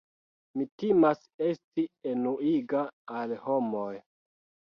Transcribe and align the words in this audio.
Mi 0.59 0.63
timas 0.83 1.19
esti 1.49 1.85
enuiga 2.13 2.81
al 3.19 3.35
homoj. 3.45 3.93